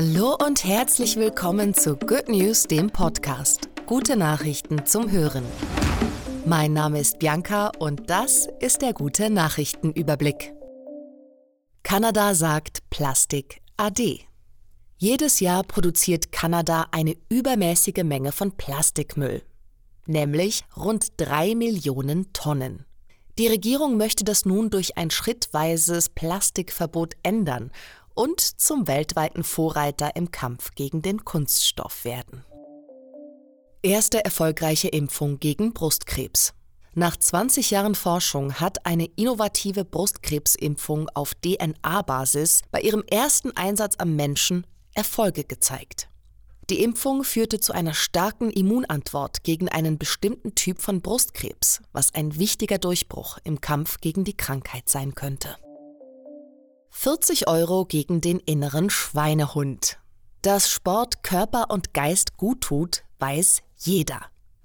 Hallo 0.00 0.36
und 0.46 0.62
herzlich 0.62 1.16
willkommen 1.16 1.74
zu 1.74 1.96
Good 1.96 2.28
News, 2.28 2.62
dem 2.68 2.88
Podcast. 2.88 3.68
Gute 3.84 4.16
Nachrichten 4.16 4.86
zum 4.86 5.10
Hören. 5.10 5.44
Mein 6.46 6.72
Name 6.72 7.00
ist 7.00 7.18
Bianca 7.18 7.72
und 7.80 8.08
das 8.08 8.46
ist 8.60 8.80
der 8.80 8.92
gute 8.92 9.28
Nachrichtenüberblick. 9.28 10.52
Kanada 11.82 12.36
sagt 12.36 12.88
Plastik 12.90 13.60
AD. 13.76 14.20
Jedes 14.98 15.40
Jahr 15.40 15.64
produziert 15.64 16.30
Kanada 16.30 16.86
eine 16.92 17.16
übermäßige 17.28 18.04
Menge 18.04 18.30
von 18.30 18.52
Plastikmüll, 18.52 19.42
nämlich 20.06 20.62
rund 20.76 21.08
drei 21.16 21.56
Millionen 21.56 22.32
Tonnen. 22.32 22.84
Die 23.36 23.48
Regierung 23.48 23.96
möchte 23.96 24.22
das 24.22 24.44
nun 24.44 24.70
durch 24.70 24.96
ein 24.96 25.10
schrittweises 25.10 26.08
Plastikverbot 26.08 27.14
ändern 27.24 27.72
und 28.18 28.40
zum 28.40 28.88
weltweiten 28.88 29.44
Vorreiter 29.44 30.16
im 30.16 30.32
Kampf 30.32 30.74
gegen 30.74 31.02
den 31.02 31.24
Kunststoff 31.24 32.04
werden. 32.04 32.44
Erste 33.80 34.24
erfolgreiche 34.24 34.88
Impfung 34.88 35.38
gegen 35.38 35.72
Brustkrebs. 35.72 36.52
Nach 36.94 37.16
20 37.16 37.70
Jahren 37.70 37.94
Forschung 37.94 38.54
hat 38.54 38.84
eine 38.84 39.06
innovative 39.14 39.84
Brustkrebsimpfung 39.84 41.08
auf 41.14 41.36
DNA-Basis 41.36 42.62
bei 42.72 42.80
ihrem 42.80 43.04
ersten 43.08 43.56
Einsatz 43.56 43.94
am 43.98 44.16
Menschen 44.16 44.66
Erfolge 44.94 45.44
gezeigt. 45.44 46.08
Die 46.70 46.82
Impfung 46.82 47.22
führte 47.22 47.60
zu 47.60 47.72
einer 47.72 47.94
starken 47.94 48.50
Immunantwort 48.50 49.44
gegen 49.44 49.68
einen 49.68 49.96
bestimmten 49.96 50.56
Typ 50.56 50.82
von 50.82 51.02
Brustkrebs, 51.02 51.82
was 51.92 52.12
ein 52.14 52.36
wichtiger 52.36 52.78
Durchbruch 52.78 53.38
im 53.44 53.60
Kampf 53.60 53.98
gegen 54.00 54.24
die 54.24 54.36
Krankheit 54.36 54.88
sein 54.88 55.14
könnte. 55.14 55.56
40 56.90 57.48
Euro 57.48 57.84
gegen 57.84 58.20
den 58.20 58.38
inneren 58.40 58.90
Schweinehund. 58.90 59.98
Dass 60.42 60.70
Sport 60.70 61.22
Körper 61.22 61.70
und 61.70 61.94
Geist 61.94 62.36
gut 62.36 62.62
tut, 62.62 63.04
weiß 63.18 63.62
jeder. 63.76 64.20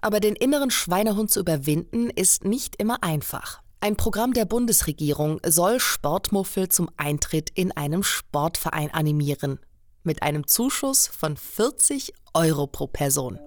Aber 0.00 0.20
den 0.20 0.36
inneren 0.36 0.70
Schweinehund 0.70 1.30
zu 1.30 1.40
überwinden, 1.40 2.10
ist 2.10 2.44
nicht 2.44 2.76
immer 2.76 3.02
einfach. 3.02 3.60
Ein 3.80 3.96
Programm 3.96 4.32
der 4.32 4.44
Bundesregierung 4.44 5.40
soll 5.46 5.78
Sportmuffel 5.78 6.68
zum 6.68 6.90
Eintritt 6.96 7.50
in 7.54 7.72
einem 7.72 8.02
Sportverein 8.02 8.92
animieren. 8.92 9.60
Mit 10.02 10.22
einem 10.22 10.46
Zuschuss 10.46 11.06
von 11.06 11.36
40 11.36 12.12
Euro 12.34 12.66
pro 12.66 12.86
Person. 12.86 13.38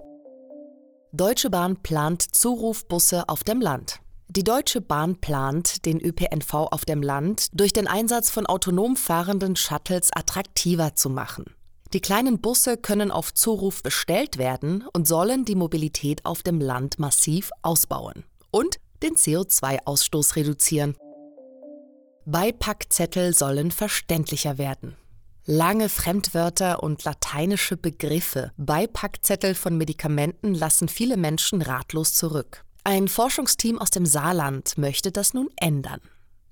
Deutsche 1.12 1.50
Bahn 1.50 1.82
plant 1.84 2.22
Zurufbusse 2.22 3.28
auf 3.28 3.44
dem 3.44 3.60
Land. 3.60 4.00
Die 4.34 4.46
Deutsche 4.46 4.80
Bahn 4.80 5.18
plant, 5.18 5.86
den 5.86 6.00
ÖPNV 6.00 6.54
auf 6.54 6.86
dem 6.86 7.04
Land 7.04 7.48
durch 7.52 7.74
den 7.74 7.86
Einsatz 7.86 8.30
von 8.30 8.46
autonom 8.46 8.96
fahrenden 8.96 9.58
Shuttles 9.58 10.10
attraktiver 10.14 10.96
zu 10.96 11.10
machen. 11.10 11.54
Die 11.92 12.00
kleinen 12.00 12.40
Busse 12.40 12.78
können 12.78 13.12
auf 13.12 13.34
Zuruf 13.34 13.84
bestellt 13.84 14.38
werden 14.38 14.86
und 14.94 15.06
sollen 15.06 15.44
die 15.44 15.56
Mobilität 15.56 16.26
auf 16.26 16.44
dem 16.44 16.62
Land 16.62 16.98
massiv 16.98 17.52
ausbauen 17.62 18.24
und 18.52 18.78
den 19.04 19.16
CO2-Ausstoß 19.16 20.38
reduzieren. 20.38 20.96
Beipackzettel 22.24 23.34
sollen 23.34 23.70
verständlicher 23.70 24.58
werden. 24.58 24.96
Lange 25.44 25.90
Fremdwörter 25.90 26.82
und 26.82 27.04
lateinische 27.04 27.76
Begriffe, 27.76 28.54
Beipackzettel 28.56 29.56
von 29.56 29.78
Medikamenten 29.78 30.54
lassen 30.54 30.88
viele 30.88 31.18
Menschen 31.18 31.62
ratlos 31.62 32.14
zurück. 32.14 32.64
Ein 32.84 33.08
Forschungsteam 33.08 33.78
aus 33.78 33.92
dem 33.92 34.08
Saarland 34.08 34.78
möchte 34.78 35.12
das 35.12 35.36
nun 35.36 35.50
ändern. 35.56 36.02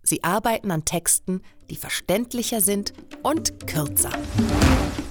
Sie 0.03 0.23
arbeiten 0.23 0.69
an 0.69 0.85
Texten, 0.85 1.41
die 1.72 1.75
verständlicher 1.75 2.61
sind 2.61 2.94
und 3.23 3.66
kürzer. 3.66 4.11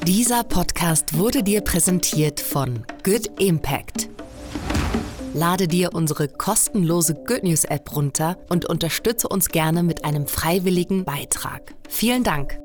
Dieser 0.07 0.45
Podcast 0.45 1.19
wurde 1.19 1.43
dir 1.43 1.61
präsentiert 1.61 2.39
von 2.39 2.85
Good 3.03 3.41
Impact. 3.41 4.09
Lade 5.35 5.67
dir 5.67 5.93
unsere 5.93 6.29
kostenlose 6.29 7.15
Good 7.15 7.43
News 7.43 7.65
App 7.65 7.95
runter 7.97 8.39
und 8.49 8.67
unterstütze 8.67 9.29
uns 9.29 9.49
gerne 9.49 9.83
mit 9.83 10.05
einem 10.05 10.27
freiwilligen 10.29 11.05
Beitrag. 11.05 11.75
Vielen 11.89 12.23
Dank. 12.23 12.61